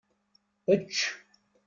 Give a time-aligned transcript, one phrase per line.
[0.73, 0.97] Ečč!